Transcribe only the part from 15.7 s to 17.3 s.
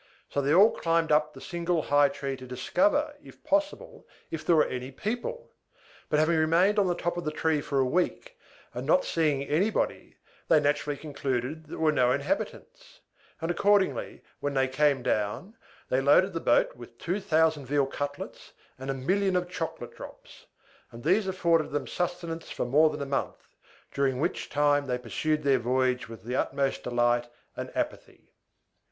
they loaded the boat with two